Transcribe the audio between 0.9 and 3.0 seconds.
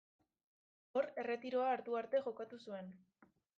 Hor erretiroa hartu arte jokatu zuen.